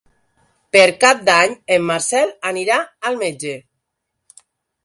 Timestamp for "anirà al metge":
2.53-3.55